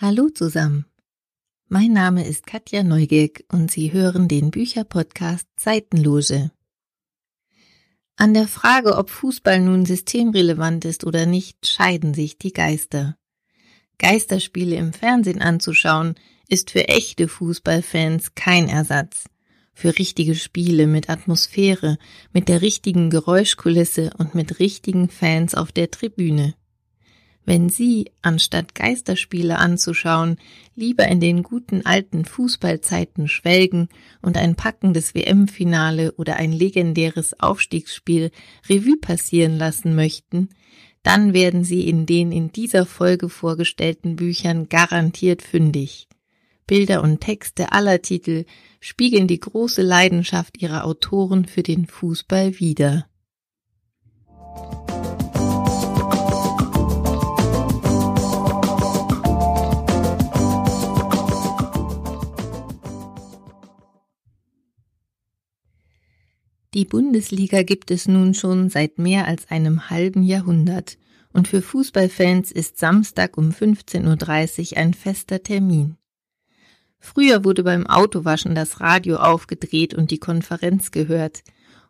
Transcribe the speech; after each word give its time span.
Hallo 0.00 0.28
zusammen. 0.28 0.84
Mein 1.66 1.92
Name 1.92 2.24
ist 2.24 2.46
Katja 2.46 2.84
Neugierk 2.84 3.42
und 3.50 3.68
Sie 3.68 3.92
hören 3.92 4.28
den 4.28 4.52
Bücherpodcast 4.52 5.48
Seitenloge. 5.58 6.52
An 8.14 8.32
der 8.32 8.46
Frage, 8.46 8.96
ob 8.96 9.10
Fußball 9.10 9.58
nun 9.58 9.86
systemrelevant 9.86 10.84
ist 10.84 11.04
oder 11.04 11.26
nicht, 11.26 11.66
scheiden 11.66 12.14
sich 12.14 12.38
die 12.38 12.52
Geister. 12.52 13.16
Geisterspiele 13.98 14.76
im 14.76 14.92
Fernsehen 14.92 15.42
anzuschauen, 15.42 16.14
ist 16.46 16.70
für 16.70 16.86
echte 16.86 17.26
Fußballfans 17.26 18.36
kein 18.36 18.68
Ersatz. 18.68 19.24
Für 19.74 19.98
richtige 19.98 20.36
Spiele 20.36 20.86
mit 20.86 21.10
Atmosphäre, 21.10 21.98
mit 22.32 22.48
der 22.48 22.62
richtigen 22.62 23.10
Geräuschkulisse 23.10 24.12
und 24.16 24.36
mit 24.36 24.60
richtigen 24.60 25.08
Fans 25.08 25.56
auf 25.56 25.72
der 25.72 25.90
Tribüne. 25.90 26.54
Wenn 27.48 27.70
Sie, 27.70 28.10
anstatt 28.20 28.74
Geisterspiele 28.74 29.56
anzuschauen, 29.56 30.36
lieber 30.74 31.08
in 31.08 31.18
den 31.18 31.42
guten 31.42 31.80
alten 31.86 32.26
Fußballzeiten 32.26 33.26
schwelgen 33.26 33.88
und 34.20 34.36
ein 34.36 34.54
packendes 34.54 35.14
WM-Finale 35.14 36.12
oder 36.12 36.36
ein 36.36 36.52
legendäres 36.52 37.40
Aufstiegsspiel 37.40 38.32
Revue 38.68 38.98
passieren 38.98 39.56
lassen 39.56 39.94
möchten, 39.94 40.50
dann 41.02 41.32
werden 41.32 41.64
Sie 41.64 41.88
in 41.88 42.04
den 42.04 42.32
in 42.32 42.52
dieser 42.52 42.84
Folge 42.84 43.30
vorgestellten 43.30 44.16
Büchern 44.16 44.68
garantiert 44.68 45.40
fündig. 45.40 46.06
Bilder 46.66 47.02
und 47.02 47.20
Texte 47.22 47.72
aller 47.72 48.02
Titel 48.02 48.44
spiegeln 48.78 49.26
die 49.26 49.40
große 49.40 49.80
Leidenschaft 49.80 50.60
ihrer 50.60 50.84
Autoren 50.84 51.46
für 51.46 51.62
den 51.62 51.86
Fußball 51.86 52.60
wider. 52.60 53.07
Die 66.78 66.84
Bundesliga 66.84 67.64
gibt 67.64 67.90
es 67.90 68.06
nun 68.06 68.34
schon 68.34 68.70
seit 68.70 69.00
mehr 69.00 69.26
als 69.26 69.50
einem 69.50 69.90
halben 69.90 70.22
Jahrhundert 70.22 70.96
und 71.32 71.48
für 71.48 71.60
Fußballfans 71.60 72.52
ist 72.52 72.78
Samstag 72.78 73.36
um 73.36 73.50
15.30 73.50 74.70
Uhr 74.70 74.78
ein 74.78 74.94
fester 74.94 75.42
Termin. 75.42 75.96
Früher 77.00 77.44
wurde 77.44 77.64
beim 77.64 77.88
Autowaschen 77.88 78.54
das 78.54 78.80
Radio 78.80 79.16
aufgedreht 79.16 79.92
und 79.92 80.12
die 80.12 80.20
Konferenz 80.20 80.92
gehört. 80.92 81.42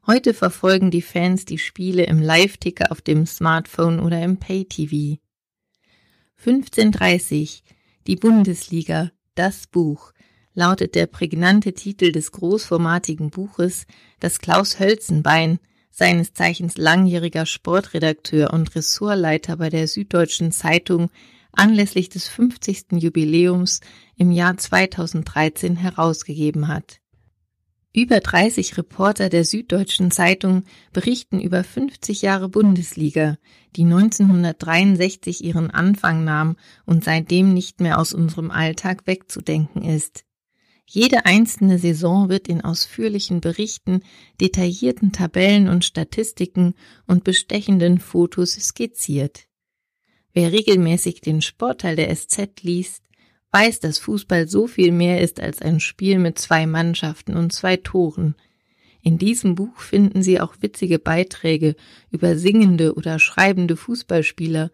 Heute 0.07 0.33
verfolgen 0.33 0.91
die 0.91 1.03
Fans 1.03 1.45
die 1.45 1.59
Spiele 1.59 2.05
im 2.05 2.23
Live-Ticker 2.23 2.91
auf 2.91 3.03
dem 3.03 3.27
Smartphone 3.27 4.01
oder 4.01 4.23
im 4.23 4.39
Pay-TV. 4.39 5.19
15.30 6.43 7.61
Die 8.07 8.17
Bundesliga, 8.17 9.11
das 9.35 9.67
Buch 9.67 10.15
lautet 10.59 10.97
der 10.97 11.07
prägnante 11.07 11.73
Titel 11.73 12.11
des 12.11 12.33
großformatigen 12.33 13.31
Buches, 13.31 13.87
das 14.19 14.41
Klaus 14.41 14.81
Hölzenbein, 14.81 15.61
seines 15.93 16.33
Zeichens 16.33 16.77
langjähriger 16.77 17.47
Sportredakteur 17.47 18.53
und 18.53 18.75
Ressortleiter 18.75 19.57
bei 19.57 19.71
der 19.71 19.87
Süddeutschen 19.87 20.51
Zeitung, 20.51 21.11
anlässlich 21.53 22.09
des 22.09 22.27
50. 22.27 22.87
Jubiläums 22.95 23.81
im 24.17 24.33
Jahr 24.33 24.57
2013 24.57 25.77
herausgegeben 25.77 26.67
hat. 26.67 26.99
Über 27.95 28.19
30 28.19 28.77
Reporter 28.79 29.29
der 29.29 29.45
Süddeutschen 29.45 30.11
Zeitung 30.11 30.65
berichten 30.93 31.41
über 31.41 31.63
50 31.63 32.23
Jahre 32.23 32.49
Bundesliga, 32.49 33.39
die 33.77 33.85
1963 33.85 35.45
ihren 35.45 35.71
Anfang 35.71 36.25
nahm 36.25 36.57
und 36.85 37.05
seitdem 37.05 37.55
nicht 37.55 37.81
mehr 37.81 38.01
aus 38.01 38.13
unserem 38.13 38.51
Alltag 38.51 39.07
wegzudenken 39.07 39.83
ist. 39.83 40.25
Jede 40.91 41.27
einzelne 41.27 41.79
Saison 41.79 42.31
wird 42.31 42.49
in 42.49 42.63
ausführlichen 42.63 43.43
Berichten, 43.43 44.01
detaillierten 44.41 45.13
Tabellen 45.13 45.69
und 45.69 45.85
Statistiken 45.85 46.73
und 47.07 47.25
bestechenden 47.25 47.99
Fotos 47.99 48.53
skizziert. 48.53 49.45
Wer 50.33 50.51
regelmäßig 50.51 51.21
den 51.21 51.43
Sportteil 51.43 51.95
der 51.95 52.15
SZ 52.17 52.63
liest, 52.63 53.03
weiß, 53.53 53.81
dass 53.81 53.99
Fußball 53.99 54.49
so 54.49 54.67
viel 54.67 54.91
mehr 54.91 55.21
ist 55.21 55.41
als 55.41 55.61
ein 55.61 55.79
Spiel 55.79 56.19
mit 56.19 56.39
zwei 56.39 56.67
Mannschaften 56.67 57.37
und 57.37 57.53
zwei 57.53 57.77
Toren. 57.77 58.35
In 59.03 59.19
diesem 59.19 59.57
Buch 59.57 59.81
finden 59.81 60.23
Sie 60.23 60.41
auch 60.41 60.55
witzige 60.61 60.99
Beiträge 60.99 61.77
über 62.11 62.39
singende 62.39 62.95
oder 62.95 63.19
schreibende 63.19 63.77
Fußballspieler 63.77 64.71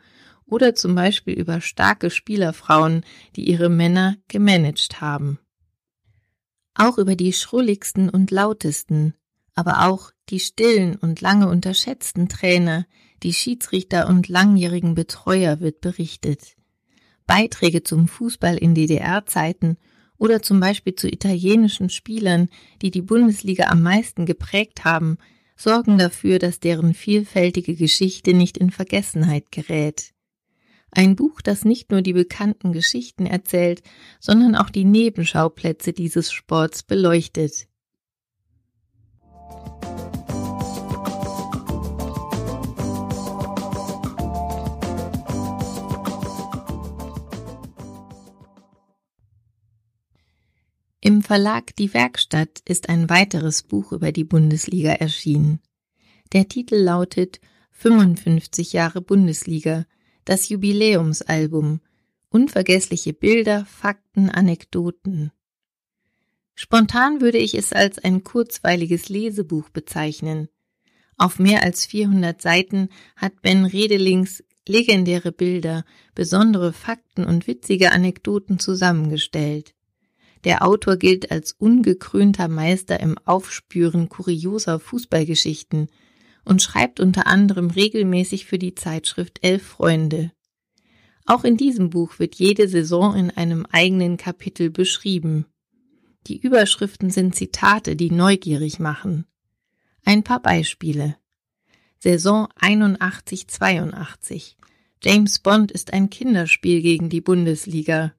oder 0.46 0.76
zum 0.76 0.94
Beispiel 0.94 1.34
über 1.34 1.60
starke 1.60 2.08
Spielerfrauen, 2.10 3.04
die 3.34 3.48
ihre 3.50 3.69
Männer 3.69 4.16
gemanagt 4.28 5.00
haben 5.00 5.41
auch 6.75 6.99
über 6.99 7.17
die 7.17 7.33
schrulligsten 7.33 8.09
und 8.09 8.31
lautesten, 8.31 9.15
aber 9.55 9.87
auch 9.87 10.11
die 10.29 10.41
stillen 10.41 10.97
und 10.97 11.21
lange 11.21 11.49
unterschätzten 11.49 12.29
Trainer, 12.29 12.87
die 13.23 13.33
Schiedsrichter 13.33 14.09
und 14.09 14.29
langjährigen 14.29 14.95
Betreuer 14.95 15.61
wird 15.61 15.81
berichtet. 15.81 16.57
Beiträge 17.27 17.83
zum 17.83 18.09
Fußball 18.09 18.57
in 18.57 18.75
DDR-Zeiten 18.75 19.79
oder 20.19 20.43
zum 20.43 20.61
Beispiel 20.61 20.95
zu 20.95 21.09
italienischen 21.09 21.91
Spielern, 21.91 22.49
die 22.83 22.91
die 22.91 23.03
Bundesliga 23.03 23.65
am 23.69 23.83
meisten 23.83 24.27
geprägt 24.27 24.85
haben, 24.85 25.19
sorgen 25.56 25.99
dafür, 25.99 26.39
dass 26.39 26.61
deren 26.61 26.95
vielfältige 26.95 27.75
Geschichte 27.75 28.35
nicht 28.35 28.59
in 28.59 28.71
Vergessenheit 28.71 29.51
gerät. 29.53 30.13
Ein 30.97 31.16
Buch, 31.16 31.41
das 31.41 31.65
nicht 31.65 31.91
nur 31.91 32.03
die 32.03 32.12
bekannten 32.12 32.72
Geschichten 32.72 33.27
erzählt, 33.27 33.82
sondern 34.21 34.55
auch 34.55 34.71
die 34.71 34.84
Nebenschauplätze 34.84 35.93
dieses 35.93 36.31
Sports 36.31 36.84
beleuchtet. 36.84 37.66
Im 51.00 51.21
Verlag 51.22 51.75
Die 51.76 51.93
Werkstatt 51.93 52.61
ist 52.66 52.88
ein 52.88 53.11
weiteres 53.11 53.65
Buch 53.65 53.93
über 53.93 54.12
die 54.12 54.25
Bundesliga 54.25 54.93
erschienen. 54.93 55.61
Der 56.32 56.49
Titel 56.49 56.76
lautet 56.76 57.41
55 57.72 58.72
Jahre 58.72 59.03
Bundesliga 59.03 59.84
das 60.25 60.49
Jubiläumsalbum, 60.49 61.81
unvergessliche 62.29 63.12
Bilder, 63.12 63.65
Fakten, 63.67 64.31
Anekdoten. 64.31 65.33
Spontan 66.55 67.21
würde 67.21 67.39
ich 67.39 67.55
es 67.55 67.73
als 67.73 67.99
ein 67.99 68.25
kurzweiliges 68.25 69.09
Lesebuch 69.09 69.71
bezeichnen. 69.71 70.49
Auf 71.17 71.39
mehr 71.39 71.62
als 71.62 71.87
400 71.87 72.41
Seiten 72.41 72.89
hat 73.17 73.43
Ben 73.43 73.65
Redelings 73.65 74.43
legendäre 74.67 75.33
Bilder, 75.33 75.85
besondere 76.15 76.73
Fakten 76.73 77.25
und 77.25 77.47
witzige 77.47 77.93
Anekdoten 77.93 78.59
zusammengestellt. 78.59 79.75
Der 80.45 80.65
Autor 80.65 80.97
gilt 80.97 81.31
als 81.31 81.53
ungekrönter 81.53 82.49
Meister 82.49 83.01
im 83.01 83.17
Aufspüren 83.25 84.09
kurioser 84.09 84.79
Fußballgeschichten 84.79 85.89
und 86.44 86.62
schreibt 86.62 87.00
unter 87.00 87.27
anderem 87.27 87.71
regelmäßig 87.71 88.47
für 88.47 88.59
die 88.59 88.75
Zeitschrift 88.75 89.38
Elf 89.43 89.62
Freunde. 89.62 90.32
Auch 91.27 91.44
in 91.44 91.56
diesem 91.56 91.91
Buch 91.91 92.19
wird 92.19 92.34
jede 92.34 92.69
Saison 92.69 93.16
in 93.16 93.31
einem 93.31 93.66
eigenen 93.66 94.16
Kapitel 94.16 94.71
beschrieben. 94.71 95.47
Die 96.27 96.38
Überschriften 96.38 97.10
sind 97.10 97.34
Zitate, 97.34 97.96
die 97.96 98.11
neugierig 98.11 98.79
machen. 98.79 99.26
Ein 100.05 100.23
paar 100.23 100.41
Beispiele. 100.41 101.17
Saison 101.99 102.49
81-82. 102.61 104.56
James 105.02 105.38
Bond 105.38 105.73
ist 105.73 105.93
ein 105.93 106.11
Kinderspiel 106.11 106.82
gegen 106.82 107.08
die 107.08 107.23
Bundesliga. 107.23 108.14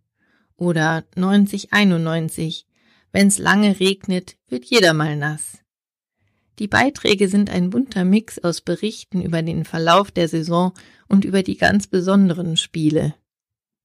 Oder 0.57 1.04
90-91. 1.16 2.66
Wenn's 3.12 3.38
lange 3.38 3.80
regnet, 3.80 4.38
wird 4.48 4.66
jeder 4.66 4.94
mal 4.94 5.16
nass. 5.16 5.60
Die 6.60 6.68
Beiträge 6.68 7.28
sind 7.28 7.50
ein 7.50 7.69
bunter 7.69 8.06
Mix 8.06 8.40
aus 8.40 8.62
Berichten 8.62 9.22
über 9.22 9.42
den 9.42 9.66
Verlauf 9.66 10.12
der 10.12 10.28
Saison 10.28 10.74
und 11.07 11.25
über 11.25 11.44
die 11.44 11.57
ganz 11.57 11.88
besonderen 11.88 12.56
Spiele. 12.56 13.13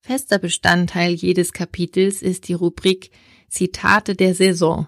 Fester 0.03 0.39
Bestandteil 0.39 1.13
jedes 1.13 1.53
Kapitels 1.53 2.23
ist 2.23 2.49
die 2.49 2.55
Rubrik 2.55 3.11
Zitate 3.49 4.15
der 4.15 4.35
Saison. 4.35 4.87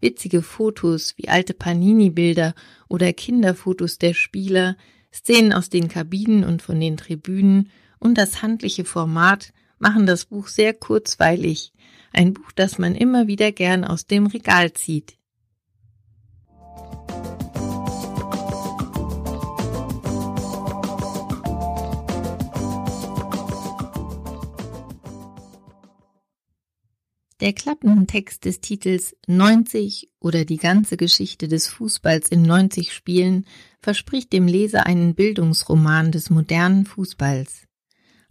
Witzige 0.00 0.42
Fotos 0.42 1.14
wie 1.16 1.28
alte 1.28 1.54
Panini-Bilder 1.54 2.54
oder 2.88 3.12
Kinderfotos 3.12 3.98
der 3.98 4.12
Spieler, 4.12 4.76
Szenen 5.12 5.52
aus 5.52 5.70
den 5.70 5.88
Kabinen 5.88 6.44
und 6.44 6.60
von 6.60 6.78
den 6.78 6.96
Tribünen 6.96 7.70
und 7.98 8.18
das 8.18 8.42
handliche 8.42 8.84
Format 8.84 9.52
machen 9.78 10.06
das 10.06 10.26
Buch 10.26 10.48
sehr 10.48 10.74
kurzweilig, 10.74 11.72
ein 12.12 12.34
Buch, 12.34 12.52
das 12.52 12.78
man 12.78 12.94
immer 12.94 13.26
wieder 13.26 13.52
gern 13.52 13.84
aus 13.84 14.06
dem 14.06 14.26
Regal 14.26 14.72
zieht. 14.72 15.16
Der 27.46 27.52
Klappentext 27.52 28.44
des 28.44 28.60
Titels 28.60 29.14
90 29.28 30.10
oder 30.18 30.44
die 30.44 30.56
ganze 30.56 30.96
Geschichte 30.96 31.46
des 31.46 31.68
Fußballs 31.68 32.26
in 32.26 32.42
90 32.42 32.92
Spielen 32.92 33.46
verspricht 33.78 34.32
dem 34.32 34.48
Leser 34.48 34.84
einen 34.84 35.14
Bildungsroman 35.14 36.10
des 36.10 36.28
modernen 36.28 36.86
Fußballs. 36.86 37.68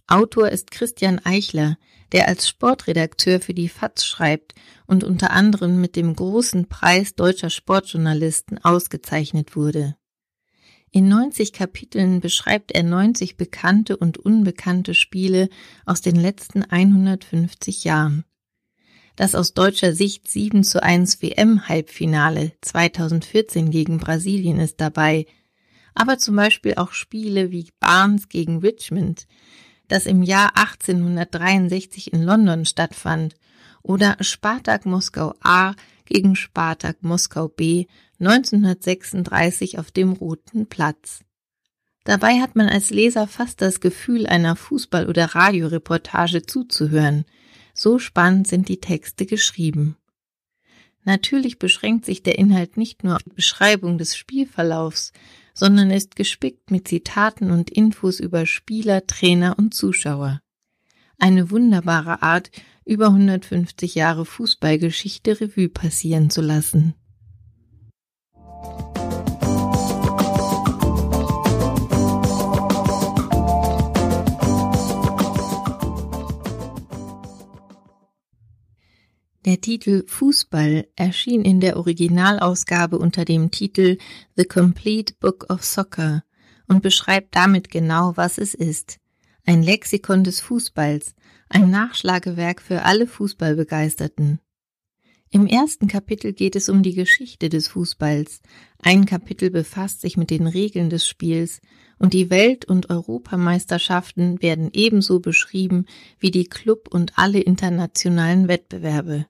Autor 0.05 0.49
ist 0.49 0.69
Christian 0.69 1.21
Eichler, 1.23 1.77
der 2.11 2.27
als 2.27 2.49
Sportredakteur 2.49 3.39
für 3.39 3.53
die 3.53 3.69
FAZ 3.69 4.03
schreibt 4.03 4.53
und 4.85 5.05
unter 5.05 5.31
anderem 5.31 5.79
mit 5.79 5.95
dem 5.95 6.13
großen 6.13 6.67
Preis 6.67 7.15
deutscher 7.15 7.49
Sportjournalisten 7.49 8.65
ausgezeichnet 8.65 9.55
wurde. 9.55 9.95
In 10.91 11.07
90 11.07 11.53
Kapiteln 11.53 12.19
beschreibt 12.19 12.73
er 12.73 12.83
90 12.83 13.37
bekannte 13.37 13.95
und 13.95 14.17
unbekannte 14.17 14.93
Spiele 14.93 15.47
aus 15.85 16.01
den 16.01 16.17
letzten 16.17 16.63
150 16.63 17.85
Jahren. 17.85 18.25
Das 19.15 19.33
aus 19.33 19.53
deutscher 19.53 19.93
Sicht 19.93 20.29
7 20.29 20.63
zu 20.63 20.83
1 20.83 21.21
WM-Halbfinale 21.21 22.51
2014 22.61 23.71
gegen 23.71 23.97
Brasilien 23.97 24.59
ist 24.59 24.81
dabei, 24.81 25.25
aber 25.93 26.17
zum 26.17 26.35
Beispiel 26.35 26.75
auch 26.75 26.91
Spiele 26.91 27.51
wie 27.51 27.69
Barnes 27.79 28.27
gegen 28.27 28.59
Richmond, 28.59 29.25
das 29.87 30.05
im 30.05 30.21
Jahr 30.21 30.57
1863 30.57 32.11
in 32.11 32.23
London 32.23 32.65
stattfand, 32.65 33.35
oder 33.81 34.17
Spartak 34.19 34.85
Moskau 34.85 35.35
A 35.41 35.75
gegen 36.05 36.35
Spartak 36.35 36.97
Moskau 37.01 37.47
B 37.47 37.85
1936 38.19 39.79
auf 39.79 39.91
dem 39.91 40.13
Roten 40.13 40.67
Platz. 40.67 41.21
Dabei 42.03 42.39
hat 42.39 42.55
man 42.55 42.67
als 42.67 42.89
Leser 42.89 43.27
fast 43.27 43.61
das 43.61 43.79
Gefühl, 43.79 44.27
einer 44.27 44.55
Fußball- 44.55 45.07
oder 45.07 45.35
Radioreportage 45.35 46.45
zuzuhören, 46.45 47.25
so 47.75 47.99
spannend 47.99 48.47
sind 48.47 48.69
die 48.69 48.79
Texte 48.79 49.27
geschrieben. 49.27 49.97
Natürlich 51.03 51.59
beschränkt 51.59 52.05
sich 52.05 52.23
der 52.23 52.39
Inhalt 52.39 52.77
nicht 52.77 53.03
nur 53.03 53.17
auf 53.17 53.23
die 53.23 53.35
Beschreibung 53.35 53.99
des 53.99 54.17
Spielverlaufs, 54.17 55.13
sondern 55.53 55.91
ist 55.91 56.15
gespickt 56.15 56.71
mit 56.71 56.87
Zitaten 56.87 57.51
und 57.51 57.69
Infos 57.69 58.19
über 58.19 58.47
Spieler, 58.47 59.05
Trainer 59.05 59.59
und 59.59 59.75
Zuschauer. 59.75 60.41
Eine 61.19 61.51
wunderbare 61.51 62.23
Art, 62.23 62.49
über 62.85 63.07
150 63.07 63.95
Jahre 63.95 64.25
Fußballgeschichte 64.25 65.39
Revue 65.39 65.69
passieren 65.69 66.29
zu 66.29 66.41
lassen. 66.41 66.95
Der 79.45 79.61
Titel 79.61 80.03
Fußball 80.07 80.87
erschien 80.95 81.45
in 81.45 81.59
der 81.59 81.77
Originalausgabe 81.77 82.97
unter 82.97 83.25
dem 83.25 83.51
Titel 83.51 83.99
The 84.35 84.45
Complete 84.45 85.13
Book 85.19 85.45
of 85.53 85.63
Soccer 85.63 86.23
und 86.67 86.81
beschreibt 86.81 87.35
damit 87.35 87.69
genau, 87.69 88.13
was 88.15 88.39
es 88.39 88.55
ist. 88.55 88.97
Ein 89.45 89.61
Lexikon 89.61 90.23
des 90.23 90.39
Fußballs, 90.39 91.13
ein 91.47 91.69
Nachschlagewerk 91.69 92.59
für 92.59 92.81
alle 92.81 93.05
Fußballbegeisterten. 93.05 94.39
Im 95.29 95.45
ersten 95.45 95.87
Kapitel 95.87 96.33
geht 96.33 96.55
es 96.55 96.67
um 96.67 96.81
die 96.81 96.95
Geschichte 96.95 97.49
des 97.49 97.67
Fußballs, 97.67 98.41
ein 98.79 99.05
Kapitel 99.05 99.51
befasst 99.51 100.01
sich 100.01 100.17
mit 100.17 100.31
den 100.31 100.47
Regeln 100.47 100.89
des 100.89 101.07
Spiels 101.07 101.61
und 101.99 102.13
die 102.13 102.31
Welt- 102.31 102.65
und 102.65 102.89
Europameisterschaften 102.89 104.41
werden 104.41 104.71
ebenso 104.73 105.19
beschrieben 105.19 105.85
wie 106.17 106.31
die 106.31 106.45
Club- 106.45 106.87
und 106.91 107.13
alle 107.15 107.41
internationalen 107.41 108.47
Wettbewerbe. 108.47 109.27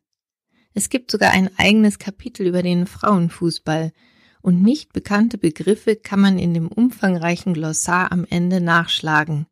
Es 0.77 0.89
gibt 0.89 1.09
sogar 1.09 1.31
ein 1.31 1.49
eigenes 1.57 1.99
Kapitel 1.99 2.45
über 2.45 2.61
den 2.61 2.85
Frauenfußball 2.85 3.93
und 4.41 4.61
nicht 4.61 4.91
bekannte 4.91 5.37
Begriffe 5.37 5.95
kann 5.95 6.19
man 6.19 6.37
in 6.37 6.53
dem 6.53 6.67
umfangreichen 6.67 7.53
Glossar 7.53 8.11
am 8.11 8.27
Ende 8.29 8.59
nachschlagen. 8.59 9.47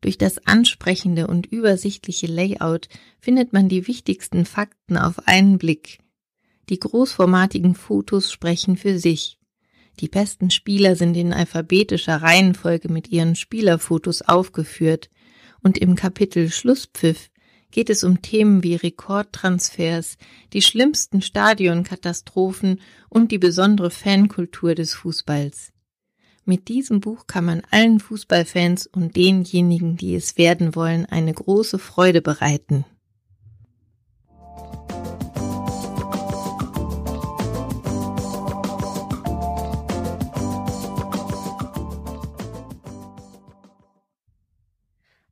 Durch 0.00 0.16
das 0.16 0.38
ansprechende 0.46 1.26
und 1.26 1.46
übersichtliche 1.46 2.26
Layout 2.26 2.88
findet 3.20 3.52
man 3.52 3.68
die 3.68 3.86
wichtigsten 3.86 4.46
Fakten 4.46 4.96
auf 4.96 5.28
einen 5.28 5.58
Blick. 5.58 5.98
Die 6.70 6.78
großformatigen 6.78 7.74
Fotos 7.74 8.32
sprechen 8.32 8.78
für 8.78 8.98
sich. 8.98 9.38
Die 10.00 10.08
besten 10.08 10.50
Spieler 10.50 10.96
sind 10.96 11.14
in 11.14 11.34
alphabetischer 11.34 12.22
Reihenfolge 12.22 12.90
mit 12.90 13.08
ihren 13.08 13.36
Spielerfotos 13.36 14.22
aufgeführt 14.22 15.10
und 15.60 15.76
im 15.76 15.94
Kapitel 15.94 16.50
Schlusspfiff 16.50 17.28
geht 17.70 17.90
es 17.90 18.04
um 18.04 18.22
Themen 18.22 18.62
wie 18.62 18.74
Rekordtransfers, 18.74 20.16
die 20.52 20.62
schlimmsten 20.62 21.22
Stadionkatastrophen 21.22 22.80
und 23.08 23.30
die 23.32 23.38
besondere 23.38 23.90
Fankultur 23.90 24.74
des 24.74 24.94
Fußballs. 24.94 25.72
Mit 26.44 26.68
diesem 26.68 27.00
Buch 27.00 27.26
kann 27.26 27.44
man 27.44 27.62
allen 27.70 28.00
Fußballfans 28.00 28.86
und 28.86 29.16
denjenigen, 29.16 29.98
die 29.98 30.14
es 30.14 30.38
werden 30.38 30.74
wollen, 30.74 31.04
eine 31.04 31.34
große 31.34 31.78
Freude 31.78 32.22
bereiten. 32.22 32.86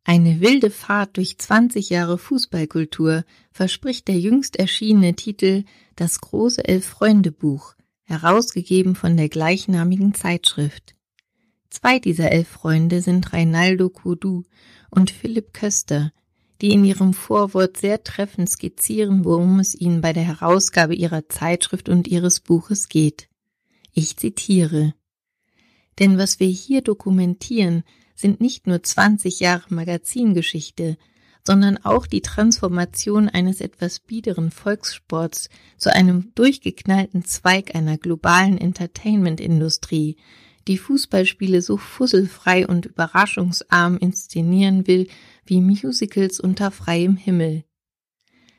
Eine 0.09 0.41
wilde 0.41 0.71
Fahrt 0.71 1.17
durch 1.17 1.37
20 1.37 1.91
Jahre 1.91 2.17
Fußballkultur 2.17 3.25
verspricht 3.51 4.07
der 4.07 4.17
jüngst 4.21 4.55
erschienene 4.55 5.17
Titel 5.17 5.65
Das 5.97 6.21
große 6.21 6.65
Elf-Freunde-Buch, 6.65 7.75
herausgegeben 8.05 8.95
von 8.95 9.17
der 9.17 9.29
gleichnamigen 9.29 10.15
Zeitschrift. 10.15 10.95
Zwei 11.71 11.99
dieser 11.99 12.31
elf 12.31 12.47
Freunde 12.47 13.01
sind 13.01 13.33
Reinaldo 13.33 13.91
Codu 13.91 14.45
und 14.91 15.11
Philipp 15.11 15.53
Köster, 15.53 16.13
die 16.61 16.71
in 16.71 16.85
ihrem 16.85 17.13
Vorwort 17.13 17.77
sehr 17.77 18.05
treffend 18.05 18.49
skizzieren, 18.49 19.25
worum 19.25 19.59
es 19.59 19.75
ihnen 19.75 20.03
bei 20.03 20.13
der 20.13 20.23
Herausgabe 20.23 20.95
ihrer 20.95 21.29
Zeitschrift 21.29 21.89
und 21.89 22.07
ihres 22.07 22.39
Buches 22.39 22.89
geht. 22.89 23.29
Ich 23.93 24.17
zitiere 24.17 24.95
Denn 25.99 26.17
was 26.17 26.39
wir 26.39 26.47
hier 26.47 26.83
dokumentieren, 26.83 27.83
sind 28.17 28.41
nicht 28.41 28.67
nur 28.67 28.83
20 28.83 29.39
Jahre 29.39 29.73
Magazingeschichte, 29.73 30.97
sondern 31.47 31.79
auch 31.79 32.09
die 32.09 32.23
Transformation 32.23 33.29
eines 33.29 33.61
etwas 33.61 34.01
biederen 34.01 34.51
Volkssports 34.51 35.49
zu 35.77 35.93
einem 35.93 36.33
durchgeknallten 36.35 37.25
Zweig 37.25 37.77
einer 37.77 37.99
globalen 37.99 38.59
Entertainment-Industrie, 38.59 40.17
die 40.67 40.79
Fußballspiele 40.79 41.63
so 41.63 41.77
fusselfrei 41.77 42.67
und 42.67 42.87
überraschungsarm 42.87 43.97
inszenieren 43.99 44.89
will 44.89 45.07
wie 45.45 45.61
Musicals 45.61 46.41
unter 46.41 46.73
freiem 46.73 47.17
Himmel. 47.17 47.63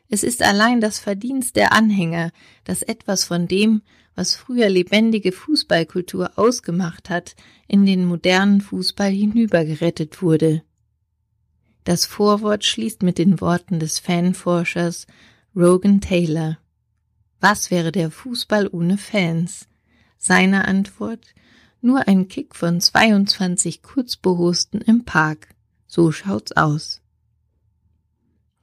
Es 0.09 0.23
ist 0.23 0.41
allein 0.41 0.79
das 0.79 0.99
Verdienst 0.99 1.55
der 1.55 1.73
Anhänger, 1.73 2.31
dass 2.63 2.81
etwas 2.81 3.25
von 3.25 3.47
dem, 3.47 3.81
was 4.15 4.35
früher 4.35 4.69
lebendige 4.69 5.31
Fußballkultur 5.31 6.31
ausgemacht 6.37 7.09
hat, 7.09 7.35
in 7.67 7.85
den 7.85 8.05
modernen 8.05 8.61
Fußball 8.61 9.11
hinübergerettet 9.11 10.21
wurde. 10.21 10.63
Das 11.83 12.05
Vorwort 12.05 12.65
schließt 12.65 13.03
mit 13.03 13.17
den 13.17 13.39
Worten 13.41 13.79
des 13.79 13.99
Fanforschers 13.99 15.07
Rogan 15.55 16.01
Taylor. 16.01 16.57
Was 17.39 17.71
wäre 17.71 17.91
der 17.91 18.09
Fußball 18.11 18.67
ohne 18.71 18.97
Fans? 18.97 19.67
Seine 20.17 20.67
Antwort 20.67 21.33
nur 21.81 22.07
ein 22.07 22.27
Kick 22.27 22.55
von 22.55 22.81
22 22.81 23.83
Kurzbehosten 23.83 24.81
im 24.81 25.05
Park. 25.05 25.49
So 25.85 26.11
schaut's 26.11 26.51
aus. 26.53 27.01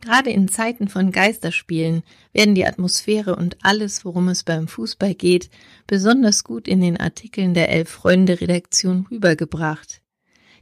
Gerade 0.04 0.28
in 0.28 0.48
Zeiten 0.48 0.88
von 0.88 1.12
Geisterspielen 1.12 2.02
werden 2.34 2.54
die 2.54 2.66
Atmosphäre 2.66 3.36
und 3.36 3.56
alles, 3.62 4.04
worum 4.04 4.28
es 4.28 4.42
beim 4.42 4.68
Fußball 4.68 5.14
geht, 5.14 5.48
besonders 5.86 6.44
gut 6.44 6.68
in 6.68 6.82
den 6.82 6.98
Artikeln 6.98 7.54
der 7.54 7.70
Elf-Freunde-Redaktion 7.70 9.06
rübergebracht. 9.10 10.02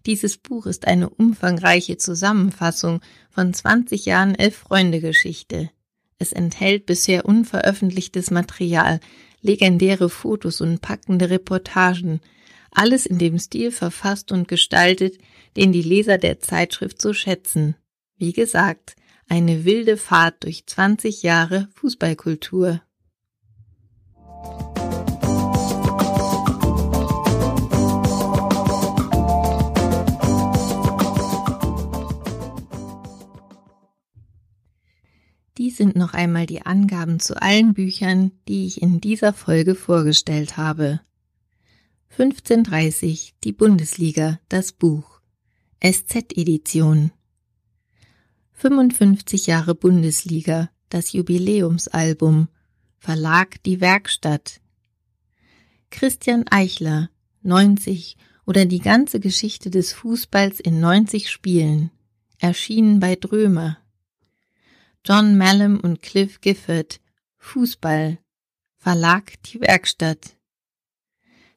Dieses 0.06 0.36
Buch 0.38 0.66
ist 0.66 0.86
eine 0.86 1.10
umfangreiche 1.10 1.96
Zusammenfassung 1.96 3.00
von 3.30 3.52
20 3.52 4.06
Jahren 4.06 4.36
Elf-Freunde-Geschichte. 4.36 5.70
Es 6.18 6.32
enthält 6.32 6.86
bisher 6.86 7.24
unveröffentlichtes 7.24 8.30
Material, 8.30 9.00
legendäre 9.40 10.08
Fotos 10.08 10.60
und 10.60 10.82
packende 10.82 11.30
Reportagen, 11.30 12.20
alles 12.70 13.06
in 13.06 13.18
dem 13.18 13.40
Stil 13.40 13.72
verfasst 13.72 14.30
und 14.30 14.46
gestaltet, 14.46 15.18
den 15.56 15.72
die 15.72 15.82
Leser 15.82 16.18
der 16.18 16.38
Zeitschrift 16.38 17.02
so 17.02 17.12
schätzen. 17.12 17.74
Wie 18.18 18.32
gesagt, 18.32 18.94
eine 19.32 19.64
wilde 19.64 19.96
Fahrt 19.96 20.44
durch 20.44 20.66
20 20.66 21.22
Jahre 21.22 21.70
Fußballkultur. 21.72 22.82
Dies 35.56 35.78
sind 35.78 35.96
noch 35.96 36.12
einmal 36.12 36.44
die 36.44 36.66
Angaben 36.66 37.18
zu 37.18 37.40
allen 37.40 37.72
Büchern, 37.72 38.32
die 38.48 38.66
ich 38.66 38.82
in 38.82 39.00
dieser 39.00 39.32
Folge 39.32 39.74
vorgestellt 39.74 40.58
habe. 40.58 41.00
1530 42.10 43.36
Die 43.44 43.52
Bundesliga, 43.52 44.40
das 44.50 44.72
Buch. 44.72 45.22
SZ-Edition. 45.82 47.12
55 48.52 49.46
Jahre 49.46 49.74
Bundesliga, 49.74 50.70
das 50.88 51.12
Jubiläumsalbum. 51.12 52.48
Verlag 52.98 53.62
Die 53.64 53.80
Werkstatt. 53.80 54.60
Christian 55.90 56.44
Eichler, 56.50 57.10
90 57.42 58.16
oder 58.46 58.64
die 58.64 58.78
ganze 58.78 59.18
Geschichte 59.18 59.70
des 59.70 59.92
Fußballs 59.92 60.60
in 60.60 60.80
90 60.80 61.30
Spielen. 61.30 61.90
Erschienen 62.38 63.00
bei 63.00 63.16
Drömer. 63.16 63.78
John 65.04 65.36
Mallam 65.36 65.80
und 65.80 66.00
Cliff 66.00 66.40
Gifford, 66.40 67.00
Fußball, 67.38 68.18
Verlag 68.76 69.42
Die 69.44 69.60
Werkstatt. 69.60 70.36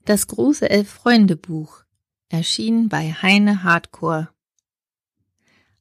Das 0.05 0.27
große 0.27 0.69
Elf-Freunde-Buch, 0.69 1.83
erschienen 2.29 2.89
bei 2.89 3.11
Heine 3.13 3.63
Hardcore. 3.63 4.34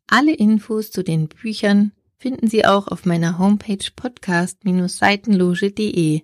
Alle 0.07 0.35
Infos 0.35 0.91
zu 0.91 1.03
den 1.03 1.29
Büchern 1.29 1.93
finden 2.19 2.49
Sie 2.49 2.65
auch 2.65 2.89
auf 2.89 3.05
meiner 3.07 3.39
Homepage 3.39 3.91
podcast-seitenloge.de. 3.95 6.23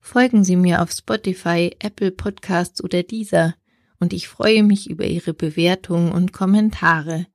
Folgen 0.00 0.44
Sie 0.44 0.56
mir 0.56 0.82
auf 0.82 0.92
Spotify, 0.92 1.74
Apple 1.78 2.12
Podcasts 2.12 2.82
oder 2.82 3.02
dieser 3.02 3.54
und 3.98 4.12
ich 4.12 4.28
freue 4.28 4.62
mich 4.62 4.90
über 4.90 5.06
Ihre 5.06 5.34
Bewertungen 5.34 6.12
und 6.12 6.32
Kommentare. 6.32 7.26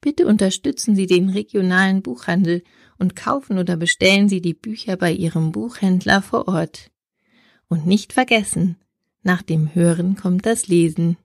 Bitte 0.00 0.26
unterstützen 0.26 0.94
Sie 0.94 1.06
den 1.06 1.30
regionalen 1.30 2.02
Buchhandel 2.02 2.62
und 2.98 3.16
kaufen 3.16 3.58
oder 3.58 3.76
bestellen 3.76 4.28
Sie 4.28 4.40
die 4.40 4.54
Bücher 4.54 4.96
bei 4.96 5.12
Ihrem 5.12 5.52
Buchhändler 5.52 6.22
vor 6.22 6.48
Ort. 6.48 6.90
Und 7.68 7.86
nicht 7.86 8.12
vergessen, 8.12 8.76
nach 9.22 9.42
dem 9.42 9.74
Hören 9.74 10.16
kommt 10.16 10.46
das 10.46 10.68
Lesen. 10.68 11.16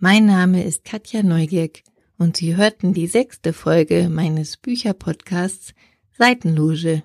Mein 0.00 0.26
Name 0.26 0.62
ist 0.62 0.84
Katja 0.84 1.24
Neugierk 1.24 1.80
und 2.18 2.36
Sie 2.36 2.54
hörten 2.54 2.94
die 2.94 3.08
sechste 3.08 3.52
Folge 3.52 4.08
meines 4.08 4.56
Bücherpodcasts 4.56 5.74
Seitenloge. 6.16 7.02